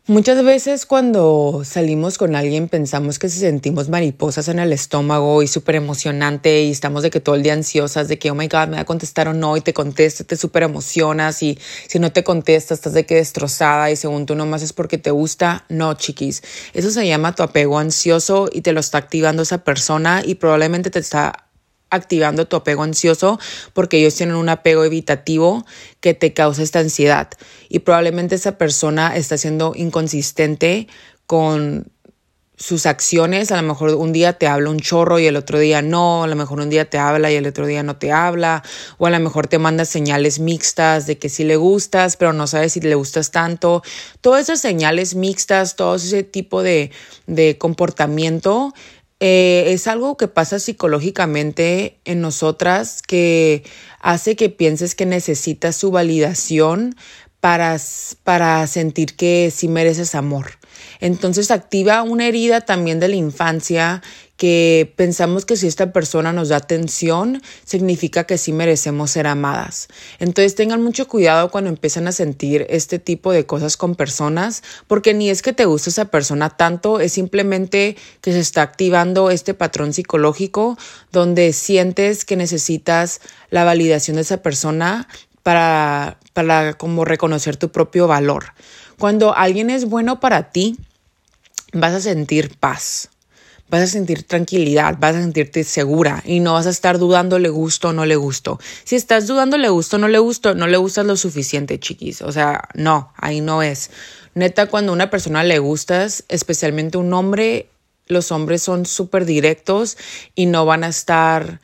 Muchas 0.06 0.44
veces 0.44 0.86
cuando 0.86 1.62
salimos 1.64 2.18
con 2.18 2.36
alguien 2.36 2.68
pensamos 2.68 3.20
que 3.20 3.30
si 3.30 3.40
sentimos 3.40 3.88
mariposas 3.88 4.50
en 4.50 4.60
el 4.60 4.74
estómago 4.74 5.42
y 5.42 5.48
súper 5.48 5.76
emocionante 5.76 6.64
y 6.64 6.72
estamos 6.72 7.04
de 7.04 7.10
que 7.10 7.22
todo 7.22 7.36
el 7.36 7.44
día 7.44 7.54
ansiosas 7.54 8.10
de 8.10 8.20
que, 8.20 8.30
oh 8.30 8.36
my 8.36 8.50
God, 8.50 8.68
me 8.68 8.76
va 8.76 8.82
a 8.82 8.86
contestar 8.86 9.30
o 9.30 9.34
no 9.34 9.56
y 9.56 9.62
te 9.62 9.74
contesta, 9.74 10.26
te 10.26 10.36
súper 10.36 10.64
emocionas 10.64 11.42
y 11.42 11.58
si 11.88 12.00
no 12.00 12.12
te 12.12 12.22
contesta 12.26 12.74
estás 12.74 12.92
de 12.92 13.06
que 13.06 13.16
destrozada 13.16 13.92
y 13.92 13.96
según 13.96 14.26
tú 14.26 14.36
nomás 14.36 14.62
es 14.62 14.74
porque 14.74 14.98
te 14.98 15.10
gusta. 15.10 15.64
No, 15.70 15.94
chiquis. 15.94 16.44
Eso 16.74 16.92
se 16.92 17.08
llama 17.08 17.34
tu 17.34 17.44
apego 17.44 17.80
ansioso 17.80 18.50
y 18.52 18.60
te 18.60 18.74
lo 18.74 18.82
está 18.82 18.98
activando 18.98 19.44
esa 19.44 19.64
persona 19.64 20.22
y 20.26 20.36
probablemente 20.36 20.90
te 20.90 21.00
está 21.00 21.46
activando 21.94 22.48
tu 22.48 22.56
apego 22.56 22.84
ansioso 22.84 23.40
porque 23.74 23.98
ellos 23.98 24.16
tienen 24.16 24.36
un 24.36 24.50
apego 24.50 24.84
evitativo 24.84 25.66
que 26.00 26.14
te 26.14 26.34
causa 26.34 26.64
esta 26.64 26.80
ansiedad. 26.80 27.30
Y 27.70 27.80
probablemente 27.80 28.36
esa 28.36 28.58
persona 28.58 29.16
está 29.16 29.38
siendo 29.38 29.74
inconsistente 29.76 30.88
con 31.26 31.92
sus 32.56 32.86
acciones, 32.86 33.52
a 33.52 33.62
lo 33.62 33.68
mejor 33.68 33.96
un 33.96 34.14
día 34.14 34.34
te 34.34 34.48
habla 34.48 34.70
un 34.70 34.80
chorro 34.80 35.20
y 35.20 35.26
el 35.26 35.36
otro 35.36 35.60
día 35.60 35.82
no, 35.82 36.24
a 36.24 36.28
lo 36.28 36.36
mejor 36.36 36.60
un 36.60 36.70
día 36.70 36.90
te 36.90 36.98
habla 36.98 37.32
y 37.32 37.36
el 37.36 37.48
otro 37.48 37.66
día 37.66 37.84
no 37.84 37.98
te 37.98 38.12
habla, 38.12 38.64
o 38.98 39.08
a 39.08 39.10
lo 39.10 39.20
mejor 39.20 39.48
te 39.48 39.58
manda 39.58 39.86
señales 39.86 40.40
mixtas 40.40 41.08
de 41.08 41.18
que 41.18 41.30
sí 41.30 41.44
le 41.44 41.56
gustas, 41.56 42.16
pero 42.16 42.32
no 42.32 42.48
sabes 42.48 42.74
si 42.74 42.80
le 42.80 42.96
gustas 42.96 43.32
tanto. 43.32 43.82
Todas 44.22 44.44
esas 44.44 44.62
señales 44.62 45.16
mixtas, 45.16 45.76
todo 45.76 45.96
ese 45.96 46.24
tipo 46.24 46.64
de, 46.64 46.92
de 47.26 47.58
comportamiento 47.58 48.74
eh, 49.26 49.72
es 49.72 49.88
algo 49.88 50.18
que 50.18 50.28
pasa 50.28 50.60
psicológicamente 50.60 51.98
en 52.04 52.20
nosotras 52.20 53.02
que 53.02 53.64
hace 54.02 54.36
que 54.36 54.50
pienses 54.50 54.96
que 54.96 55.06
necesitas 55.06 55.78
su 55.78 55.92
validación 55.92 56.98
para, 57.44 57.76
para 58.24 58.66
sentir 58.68 59.18
que 59.18 59.52
sí 59.54 59.68
mereces 59.68 60.16
amor. 60.16 60.52
Entonces 61.02 61.52
activa 61.52 62.02
una 62.02 62.26
herida 62.26 62.62
también 62.62 63.02
de 63.02 63.10
la 63.10 63.18
infancia 63.18 64.02
que 64.38 64.94
pensamos 64.96 65.44
que 65.44 65.58
si 65.58 65.68
esta 65.68 65.92
persona 65.92 66.32
nos 66.32 66.48
da 66.48 66.56
atención, 66.56 67.42
significa 67.66 68.24
que 68.24 68.38
sí 68.38 68.54
merecemos 68.54 69.12
ser 69.12 69.28
amadas. 69.28 69.90
Entonces 70.20 70.56
tengan 70.56 70.82
mucho 70.82 71.10
cuidado 71.10 71.52
cuando 71.52 71.70
empiezan 71.70 72.08
a 72.08 72.14
sentir 72.14 72.66
este 72.70 72.98
tipo 72.98 73.34
de 73.34 73.46
cosas 73.46 73.76
con 73.76 73.96
personas, 73.96 74.64
porque 74.88 75.14
ni 75.14 75.30
es 75.30 75.42
que 75.42 75.52
te 75.52 75.66
guste 75.66 75.90
esa 75.90 76.06
persona 76.06 76.50
tanto, 76.50 77.02
es 77.02 77.12
simplemente 77.12 77.98
que 78.22 78.32
se 78.32 78.40
está 78.40 78.62
activando 78.62 79.32
este 79.32 79.54
patrón 79.54 79.92
psicológico 79.92 80.78
donde 81.12 81.52
sientes 81.52 82.24
que 82.24 82.38
necesitas 82.38 83.20
la 83.50 83.66
validación 83.66 84.16
de 84.16 84.22
esa 84.22 84.42
persona 84.42 85.10
para, 85.44 86.18
para 86.34 86.74
como 86.74 87.06
reconocer 87.06 87.58
tu 87.58 87.70
propio 87.70 88.08
valor. 88.08 88.54
Cuando 88.98 89.36
alguien 89.36 89.70
es 89.70 89.86
bueno 89.86 90.20
para 90.20 90.52
ti, 90.52 90.78
vas 91.74 91.94
a 91.94 92.02
sentir 92.02 92.58
paz 92.58 93.10
vas 93.74 93.82
a 93.82 93.88
sentir 93.88 94.22
tranquilidad, 94.22 94.98
vas 95.00 95.16
a 95.16 95.22
sentirte 95.22 95.64
segura 95.64 96.22
y 96.28 96.42
no 96.42 96.54
vas 96.54 96.68
a 96.68 96.70
estar 96.70 97.00
dudando 97.00 97.40
le 97.40 97.50
gusto 97.50 97.90
o 97.90 97.94
no 97.94 98.06
le 98.06 98.16
gusto. 98.16 98.60
Si 98.84 98.96
estás 98.96 99.26
dudando 99.26 99.58
le 99.58 99.68
gusto 99.70 99.96
o 99.96 100.00
no 100.00 100.08
le 100.08 100.20
gusto, 100.20 100.54
no 100.54 100.68
le 100.68 100.78
gustas 100.78 101.08
lo 101.08 101.18
suficiente, 101.18 101.80
chiquis. 101.80 102.22
O 102.22 102.32
sea, 102.32 102.70
no, 102.76 103.12
ahí 103.18 103.42
no 103.42 103.64
es. 103.64 103.90
Neta, 104.36 104.68
cuando 104.68 104.92
a 104.92 104.96
una 104.96 105.10
persona 105.10 105.44
le 105.44 105.58
gustas, 105.58 106.24
especialmente 106.30 107.00
un 107.00 107.12
hombre, 107.14 107.68
los 108.06 108.32
hombres 108.32 108.62
son 108.62 108.86
súper 108.86 109.26
directos 109.26 109.98
y 110.36 110.46
no 110.46 110.68
van 110.68 110.84
a 110.84 110.90
estar 110.90 111.60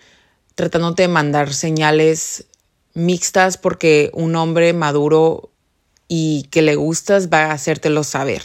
tratándote 0.56 1.04
de 1.04 1.10
mandar 1.10 1.54
señales 1.54 2.46
mixtas 2.94 3.58
porque 3.58 4.12
un 4.14 4.36
hombre 4.36 4.74
maduro 4.74 5.50
y 6.08 6.48
que 6.52 6.62
le 6.62 6.76
gustas 6.76 7.30
va 7.30 7.46
a 7.46 7.52
hacértelo 7.52 8.04
saber. 8.04 8.42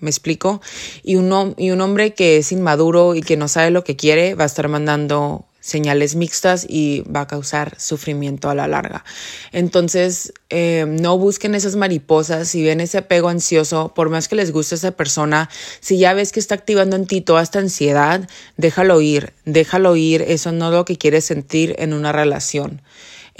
¿Me 0.00 0.10
explico? 0.10 0.62
Y 1.02 1.16
un, 1.16 1.54
y 1.58 1.70
un 1.70 1.80
hombre 1.80 2.14
que 2.14 2.38
es 2.38 2.52
inmaduro 2.52 3.14
y 3.14 3.20
que 3.20 3.36
no 3.36 3.48
sabe 3.48 3.70
lo 3.70 3.84
que 3.84 3.96
quiere 3.96 4.34
va 4.34 4.44
a 4.44 4.46
estar 4.46 4.66
mandando 4.68 5.44
señales 5.60 6.14
mixtas 6.14 6.66
y 6.68 7.02
va 7.02 7.22
a 7.22 7.26
causar 7.26 7.78
sufrimiento 7.78 8.48
a 8.48 8.54
la 8.54 8.66
larga. 8.66 9.04
Entonces, 9.52 10.32
eh, 10.48 10.86
no 10.88 11.18
busquen 11.18 11.54
esas 11.54 11.76
mariposas, 11.76 12.48
si 12.48 12.64
ven 12.64 12.80
ese 12.80 12.98
apego 12.98 13.28
ansioso, 13.28 13.92
por 13.94 14.08
más 14.08 14.26
que 14.28 14.36
les 14.36 14.52
guste 14.52 14.74
esa 14.74 14.92
persona, 14.92 15.50
si 15.80 15.98
ya 15.98 16.14
ves 16.14 16.32
que 16.32 16.40
está 16.40 16.54
activando 16.54 16.96
en 16.96 17.06
ti 17.06 17.20
toda 17.20 17.42
esta 17.42 17.58
ansiedad, 17.58 18.28
déjalo 18.56 19.00
ir, 19.00 19.34
déjalo 19.44 19.96
ir, 19.96 20.22
eso 20.22 20.50
no 20.50 20.68
es 20.68 20.72
lo 20.72 20.84
que 20.84 20.96
quieres 20.96 21.26
sentir 21.26 21.76
en 21.78 21.92
una 21.92 22.10
relación. 22.10 22.80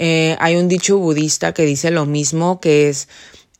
Eh, 0.03 0.35
hay 0.39 0.55
un 0.55 0.67
dicho 0.67 0.97
budista 0.97 1.53
que 1.53 1.63
dice 1.63 1.91
lo 1.91 2.07
mismo, 2.07 2.59
que 2.59 2.89
es 2.89 3.07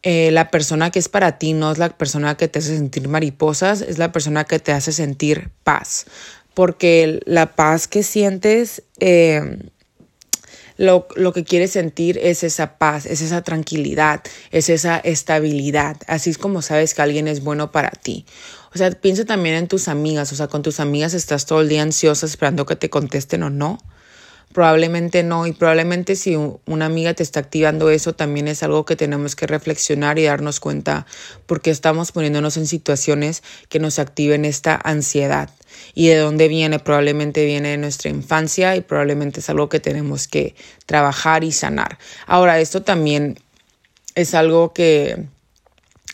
eh, 0.02 0.32
la 0.32 0.50
persona 0.50 0.90
que 0.90 0.98
es 0.98 1.08
para 1.08 1.38
ti 1.38 1.54
no 1.54 1.72
es 1.72 1.78
la 1.78 1.96
persona 1.96 2.36
que 2.36 2.48
te 2.48 2.58
hace 2.58 2.76
sentir 2.76 3.08
mariposas, 3.08 3.82
es 3.82 4.00
la 4.00 4.12
persona 4.12 4.46
que 4.46 4.58
te 4.58 4.72
hace 4.72 4.92
sentir 4.92 5.52
paz. 5.64 6.08
Porque 6.56 7.20
la 7.26 7.56
paz 7.56 7.88
que 7.88 8.02
sientes, 8.02 8.82
eh, 9.00 9.60
lo, 10.78 11.08
lo, 11.16 11.32
que 11.32 11.44
quieres 11.44 11.74
sentir 11.74 12.18
es 12.18 12.44
esa 12.44 12.80
paz, 12.80 13.06
es 13.06 13.22
esa 13.22 13.44
tranquilidad, 13.44 14.24
es 14.50 14.70
esa 14.70 14.98
estabilidad. 14.98 15.98
Así 16.08 16.32
es 16.32 16.40
como 16.40 16.64
sabes 16.64 16.96
que 16.96 17.04
alguien 17.04 17.28
es 17.28 17.44
bueno 17.44 17.72
para 17.72 17.92
ti. 17.92 18.26
O 18.74 18.80
sea, 18.80 18.90
piensa 18.90 19.26
también 19.26 19.54
en 19.54 19.68
tus 19.68 19.88
amigas. 19.88 20.32
O 20.34 20.36
sea, 20.36 20.48
con 20.48 20.64
tus 20.64 20.80
amigas 20.80 21.14
estás 21.14 21.46
todo 21.46 21.62
el 21.62 21.70
día 21.70 21.84
ansiosa 21.84 22.26
esperando 22.26 22.66
que 22.66 22.76
te 22.76 22.90
contesten 22.90 23.44
o 23.44 23.52
no. 23.52 23.78
Probablemente 24.54 25.24
no, 25.24 25.48
y 25.48 25.54
probablemente 25.54 26.16
si 26.16 26.36
una 26.36 26.86
amiga 26.86 27.14
te 27.14 27.24
está 27.24 27.40
activando 27.40 27.90
eso, 27.90 28.14
también 28.14 28.48
es 28.50 28.64
algo 28.64 28.84
que 28.84 28.98
tenemos 28.98 29.36
que 29.36 29.48
reflexionar 29.48 30.20
y 30.20 30.24
darnos 30.24 30.60
cuenta 30.60 31.06
porque 31.46 31.72
estamos 31.72 32.12
poniéndonos 32.12 32.58
en 32.58 32.68
situaciones 32.68 33.44
que 33.70 33.80
nos 33.80 33.98
activen 33.98 34.44
esta 34.44 34.80
ansiedad. 34.84 35.50
¿Y 35.94 36.10
de 36.10 36.18
dónde 36.18 36.50
viene? 36.50 36.80
Probablemente 36.80 37.46
viene 37.46 37.70
de 37.70 37.78
nuestra 37.78 38.10
infancia 38.10 38.76
y 38.76 38.82
probablemente 38.82 39.40
es 39.40 39.50
algo 39.50 39.70
que 39.70 39.80
tenemos 39.80 40.28
que 40.28 40.56
trabajar 40.86 41.46
y 41.46 41.54
sanar. 41.54 41.98
Ahora, 42.28 42.60
esto 42.60 42.84
también 42.84 43.40
es 44.16 44.34
algo 44.34 44.74
que 44.74 45.28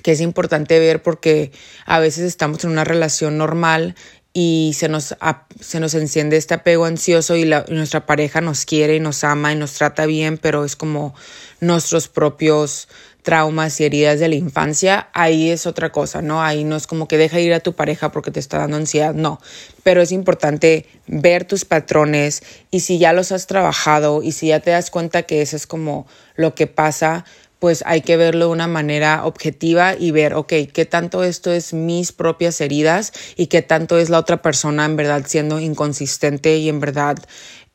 que 0.03 0.11
es 0.11 0.21
importante 0.21 0.79
ver 0.79 1.01
porque 1.01 1.51
a 1.85 1.99
veces 1.99 2.23
estamos 2.23 2.63
en 2.63 2.71
una 2.71 2.83
relación 2.83 3.37
normal 3.37 3.95
y 4.39 4.73
se 4.75 4.87
nos, 4.87 5.15
se 5.59 5.79
nos 5.79 5.95
enciende 5.95 6.37
este 6.37 6.53
apego 6.53 6.85
ansioso 6.85 7.35
y, 7.35 7.43
la, 7.43 7.65
nuestra 7.69 8.05
pareja 8.05 8.39
nos 8.39 8.65
quiere 8.65 8.95
y 8.95 8.99
nos 8.99 9.23
ama 9.23 9.51
y 9.51 9.55
nos 9.55 9.73
trata 9.73 10.05
bien, 10.05 10.37
pero 10.37 10.63
es 10.63 10.75
como 10.75 11.15
nuestros 11.59 12.07
propios 12.07 12.87
traumas 13.23 13.81
y 13.81 13.85
heridas 13.85 14.19
de 14.19 14.27
la 14.27 14.35
infancia, 14.35 15.09
ahí 15.13 15.49
es 15.49 15.65
otra 15.65 15.91
cosa, 15.91 16.21
¿no? 16.21 16.43
Ahí 16.43 16.65
no 16.65 16.75
es 16.75 16.85
como 16.85 17.07
que 17.07 17.17
deja 17.17 17.39
ir 17.39 17.51
a 17.51 17.61
tu 17.61 17.73
pareja 17.73 18.11
porque 18.11 18.29
te 18.29 18.39
está 18.39 18.59
dando 18.59 18.77
ansiedad, 18.77 19.15
no. 19.15 19.41
Pero 19.81 20.03
es 20.03 20.11
importante 20.11 20.85
ver 21.07 21.45
tus 21.45 21.65
patrones 21.65 22.43
y 22.69 22.81
si 22.81 22.99
ya 22.99 23.13
los 23.13 23.31
has 23.31 23.47
trabajado 23.47 24.21
y 24.21 24.33
si 24.33 24.49
ya 24.49 24.59
te 24.59 24.69
das 24.69 24.91
cuenta 24.91 25.23
que 25.23 25.41
eso 25.41 25.55
es 25.55 25.65
como 25.65 26.05
lo 26.35 26.53
que 26.53 26.67
pasa, 26.67 27.25
pues 27.59 27.83
hay 27.85 28.01
que 28.01 28.17
verlo 28.17 28.45
de 28.45 28.51
una 28.51 28.67
manera 28.67 29.25
objetiva 29.25 29.95
y 29.97 30.11
ver, 30.11 30.33
ok, 30.33 30.53
qué 30.71 30.85
tanto 30.85 31.23
esto 31.23 31.51
es 31.51 31.73
mis 31.73 32.11
propias 32.11 32.61
heridas 32.61 33.13
y 33.35 33.47
qué 33.47 33.61
tanto 33.61 33.97
es 33.97 34.09
la 34.09 34.19
otra 34.19 34.41
persona 34.41 34.85
en 34.85 34.95
verdad 34.95 35.23
siendo 35.25 35.59
inconsistente 35.59 36.57
y 36.57 36.69
en 36.69 36.79
verdad 36.79 37.17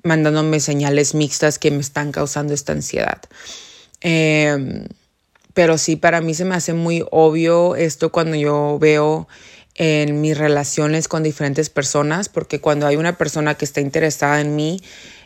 mandándome 0.03 0.61
señales 0.61 1.15
mixtas 1.15 1.59
que 1.59 1.71
me 1.71 1.81
están 1.81 2.13
causando 2.13 2.55
esta 2.55 2.73
ansiedad. 2.73 3.21
Em, 4.01 4.87
pero 5.55 5.79
sí, 5.79 5.97
para 5.97 6.21
mí 6.21 6.35
se 6.35 6.45
me 6.45 6.55
hace 6.55 6.75
muy 6.75 7.05
obvio 7.11 7.77
esto 7.77 8.11
cuando 8.11 8.37
yo 8.37 8.79
veo 8.81 9.29
en 9.75 10.21
mis 10.21 10.37
relaciones 10.37 11.09
con 11.09 11.23
diferentes 11.23 11.71
personas, 11.71 12.29
porque 12.29 12.61
cuando 12.61 12.87
hay 12.87 12.97
una 12.97 13.17
persona 13.17 13.55
que 13.55 13.65
está 13.65 13.81
interesada 13.81 14.41
en 14.41 14.55
mí, 14.55 14.81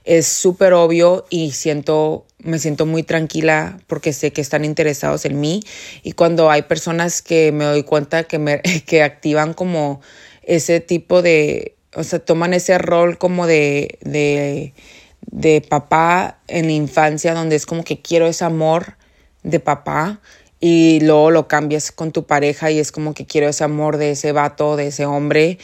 es 0.06 0.28
súper 0.28 0.72
obvio 0.72 1.26
y 1.30 1.50
siento, 1.50 2.26
me 2.38 2.60
siento 2.60 2.86
muy 2.86 3.02
tranquila 3.02 3.78
porque 3.88 4.12
sé 4.12 4.32
que 4.32 4.40
están 4.40 4.64
interesados 4.64 5.24
en 5.24 5.40
mí. 5.40 5.62
Y 6.04 6.12
cuando 6.12 6.48
hay 6.48 6.62
personas 6.62 7.22
que 7.22 7.50
me 7.50 7.64
doy 7.64 7.82
cuenta 7.82 8.22
que, 8.22 8.38
me, 8.38 8.62
que 8.86 9.02
activan 9.02 9.52
como 9.52 10.00
ese 10.42 10.78
tipo 10.80 11.22
de, 11.22 11.74
o 11.94 12.04
sea, 12.04 12.20
toman 12.20 12.54
ese 12.54 12.78
rol 12.78 13.18
como 13.18 13.48
de, 13.48 13.98
de, 14.00 14.74
de 15.22 15.60
papá 15.60 16.38
en 16.46 16.66
la 16.66 16.72
infancia, 16.72 17.34
donde 17.34 17.56
es 17.56 17.66
como 17.66 17.82
que 17.82 18.00
quiero 18.00 18.28
ese 18.28 18.44
amor 18.44 18.96
de 19.42 19.58
papá 19.58 20.20
y 20.60 21.00
luego 21.00 21.32
lo 21.32 21.48
cambias 21.48 21.90
con 21.90 22.12
tu 22.12 22.26
pareja 22.26 22.70
y 22.70 22.78
es 22.78 22.92
como 22.92 23.12
que 23.12 23.26
quiero 23.26 23.48
ese 23.48 23.64
amor 23.64 23.96
de 23.96 24.12
ese 24.12 24.30
vato, 24.30 24.76
de 24.76 24.86
ese 24.86 25.04
hombre 25.04 25.58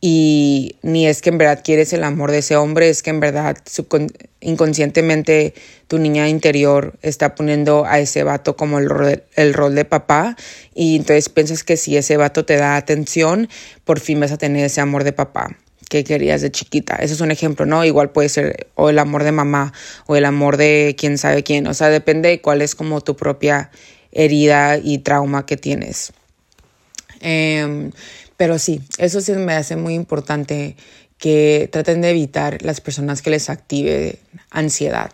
y 0.00 0.76
ni 0.82 1.06
es 1.06 1.22
que 1.22 1.30
en 1.30 1.38
verdad 1.38 1.62
quieres 1.64 1.92
el 1.92 2.04
amor 2.04 2.30
de 2.30 2.38
ese 2.38 2.56
hombre, 2.56 2.88
es 2.88 3.02
que 3.02 3.10
en 3.10 3.20
verdad 3.20 3.56
inconscientemente 4.40 5.54
tu 5.88 5.98
niña 5.98 6.28
interior 6.28 6.98
está 7.02 7.34
poniendo 7.34 7.86
a 7.86 7.98
ese 7.98 8.22
vato 8.22 8.56
como 8.56 8.78
el 8.78 8.88
rol, 8.88 9.22
el 9.34 9.54
rol 9.54 9.74
de 9.74 9.84
papá 9.84 10.36
y 10.74 10.96
entonces 10.96 11.28
piensas 11.28 11.64
que 11.64 11.76
si 11.76 11.96
ese 11.96 12.16
vato 12.16 12.44
te 12.44 12.56
da 12.56 12.76
atención, 12.76 13.48
por 13.84 14.00
fin 14.00 14.20
vas 14.20 14.32
a 14.32 14.38
tener 14.38 14.66
ese 14.66 14.80
amor 14.80 15.04
de 15.04 15.12
papá 15.12 15.56
que 15.88 16.04
querías 16.04 16.42
de 16.42 16.50
chiquita. 16.50 16.96
Ese 16.96 17.14
es 17.14 17.20
un 17.20 17.30
ejemplo, 17.30 17.64
¿no? 17.64 17.84
Igual 17.84 18.10
puede 18.10 18.28
ser 18.28 18.68
o 18.74 18.90
el 18.90 18.98
amor 18.98 19.24
de 19.24 19.32
mamá 19.32 19.72
o 20.06 20.16
el 20.16 20.24
amor 20.24 20.56
de 20.56 20.94
quién 20.98 21.16
sabe 21.16 21.42
quién. 21.42 21.66
O 21.66 21.74
sea, 21.74 21.88
depende 21.88 22.28
de 22.28 22.40
cuál 22.40 22.60
es 22.60 22.74
como 22.74 23.00
tu 23.00 23.16
propia 23.16 23.70
herida 24.12 24.78
y 24.78 24.98
trauma 24.98 25.46
que 25.46 25.56
tienes. 25.56 26.12
Em, 27.20 27.92
pero 28.36 28.58
sí, 28.58 28.80
eso 28.98 29.20
sí 29.20 29.32
me 29.32 29.54
hace 29.54 29.76
muy 29.76 29.94
importante 29.94 30.76
que 31.18 31.68
traten 31.72 32.02
de 32.02 32.10
evitar 32.10 32.62
las 32.62 32.80
personas 32.80 33.22
que 33.22 33.30
les 33.30 33.48
active 33.48 34.18
ansiedad 34.50 35.10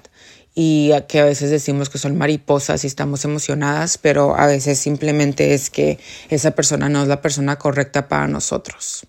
y 0.54 0.92
que 1.08 1.20
a 1.20 1.24
veces 1.24 1.50
decimos 1.50 1.88
que 1.88 1.98
son 1.98 2.18
mariposas 2.18 2.84
y 2.84 2.86
estamos 2.86 3.24
emocionadas, 3.24 3.96
pero 3.96 4.36
a 4.36 4.46
veces 4.46 4.78
simplemente 4.78 5.54
es 5.54 5.70
que 5.70 5.98
esa 6.28 6.50
persona 6.50 6.88
no 6.88 7.02
es 7.02 7.08
la 7.08 7.22
persona 7.22 7.56
correcta 7.56 8.08
para 8.08 8.28
nosotros. 8.28 9.06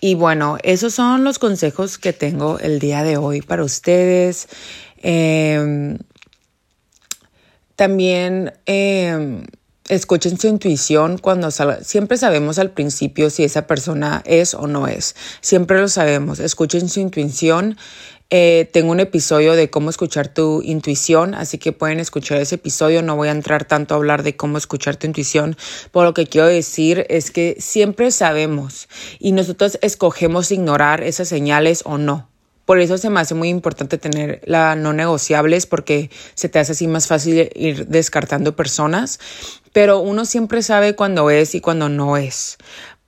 Y 0.00 0.14
bueno, 0.14 0.58
esos 0.64 0.92
son 0.94 1.24
los 1.24 1.38
consejos 1.38 1.96
que 1.96 2.12
tengo 2.12 2.58
el 2.58 2.78
día 2.78 3.04
de 3.04 3.16
hoy 3.16 3.40
para 3.40 3.62
ustedes. 3.62 4.48
Em, 4.98 5.96
también 7.76 8.52
eh, 8.66 9.44
escuchen 9.88 10.38
su 10.38 10.48
intuición 10.48 11.18
cuando 11.18 11.50
siempre 11.50 12.16
sabemos 12.16 12.58
al 12.58 12.70
principio 12.70 13.30
si 13.30 13.44
esa 13.44 13.66
persona 13.66 14.22
es 14.24 14.54
o 14.54 14.66
no 14.66 14.86
es. 14.86 15.14
Siempre 15.40 15.80
lo 15.80 15.88
sabemos. 15.88 16.40
Escuchen 16.40 16.88
su 16.88 17.00
intuición. 17.00 17.76
Eh, 18.34 18.70
tengo 18.72 18.92
un 18.92 19.00
episodio 19.00 19.52
de 19.52 19.68
cómo 19.68 19.90
escuchar 19.90 20.28
tu 20.28 20.62
intuición, 20.62 21.34
así 21.34 21.58
que 21.58 21.72
pueden 21.72 22.00
escuchar 22.00 22.38
ese 22.38 22.54
episodio. 22.54 23.02
No 23.02 23.14
voy 23.14 23.28
a 23.28 23.32
entrar 23.32 23.66
tanto 23.66 23.92
a 23.92 23.98
hablar 23.98 24.22
de 24.22 24.36
cómo 24.36 24.56
escuchar 24.56 24.96
tu 24.96 25.06
intuición, 25.06 25.54
pero 25.92 26.06
lo 26.06 26.14
que 26.14 26.26
quiero 26.26 26.46
decir 26.46 27.04
es 27.10 27.30
que 27.30 27.56
siempre 27.58 28.10
sabemos 28.10 28.88
y 29.18 29.32
nosotros 29.32 29.78
escogemos 29.82 30.50
ignorar 30.50 31.02
esas 31.02 31.28
señales 31.28 31.82
o 31.84 31.98
no. 31.98 32.31
Por 32.72 32.80
eso 32.80 32.96
se 32.96 33.10
me 33.10 33.20
hace 33.20 33.34
muy 33.34 33.50
importante 33.50 33.98
tener 33.98 34.40
la 34.46 34.76
no 34.76 34.94
negociables 34.94 35.66
porque 35.66 36.08
se 36.32 36.48
te 36.48 36.58
hace 36.58 36.72
así 36.72 36.88
más 36.88 37.06
fácil 37.06 37.50
ir 37.54 37.86
descartando 37.88 38.56
personas, 38.56 39.20
pero 39.74 39.98
uno 39.98 40.24
siempre 40.24 40.62
sabe 40.62 40.96
cuándo 40.96 41.28
es 41.28 41.54
y 41.54 41.60
cuándo 41.60 41.90
no 41.90 42.16
es. 42.16 42.56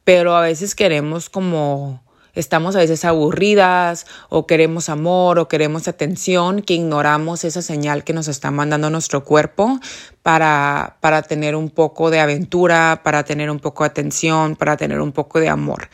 Pero 0.04 0.36
a 0.36 0.42
veces 0.42 0.74
queremos 0.74 1.30
como 1.30 2.04
estamos 2.34 2.76
a 2.76 2.80
veces 2.80 3.06
aburridas 3.06 4.04
o 4.28 4.46
queremos 4.46 4.90
amor 4.90 5.38
o 5.38 5.48
queremos 5.48 5.88
atención, 5.88 6.60
que 6.60 6.74
ignoramos 6.74 7.42
esa 7.44 7.62
señal 7.62 8.04
que 8.04 8.12
nos 8.12 8.28
está 8.28 8.50
mandando 8.50 8.90
nuestro 8.90 9.24
cuerpo 9.24 9.80
para, 10.22 10.98
para 11.00 11.22
tener 11.22 11.56
un 11.56 11.70
poco 11.70 12.10
de 12.10 12.20
aventura, 12.20 13.00
para 13.02 13.24
tener 13.24 13.50
un 13.50 13.60
poco 13.60 13.84
de 13.84 13.88
atención, 13.88 14.56
para 14.56 14.76
tener 14.76 15.00
un 15.00 15.12
poco 15.12 15.40
de 15.40 15.48
amor. 15.48 15.88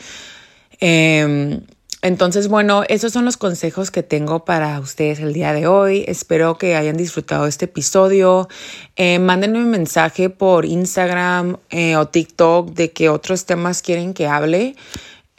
Eh, 0.81 1.61
entonces, 2.03 2.49
bueno, 2.49 2.83
esos 2.89 3.13
son 3.13 3.27
los 3.27 3.37
consejos 3.37 3.91
que 3.91 4.03
tengo 4.03 4.45
para 4.47 4.81
ustedes 4.81 5.21
el 5.21 5.35
día 5.35 5.53
de 5.53 5.67
hoy. 5.67 6.05
Espero 6.09 6.57
que 6.57 6.75
hayan 6.75 6.97
disfrutado 6.97 7.47
este 7.47 7.67
episodio. 7.67 8.49
Eh, 8.97 9.19
mándenme 9.19 9.59
un 9.59 9.71
mensaje 9.71 10.31
por 10.31 10.65
Instagram 10.65 11.59
eh, 11.69 11.97
o 11.97 12.09
TikTok 12.09 12.71
de 12.71 12.93
qué 12.93 13.11
otros 13.11 13.45
temas 13.45 13.83
quieren 13.83 14.15
que 14.15 14.27
hable. 14.27 14.77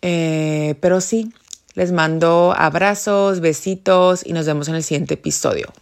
Eh, 0.03 0.75
pero 0.81 1.01
sí, 1.01 1.33
les 1.73 1.91
mando 1.91 2.53
abrazos, 2.55 3.39
besitos 3.39 4.23
y 4.23 4.33
nos 4.33 4.45
vemos 4.45 4.67
en 4.67 4.75
el 4.75 4.83
siguiente 4.83 5.15
episodio. 5.15 5.73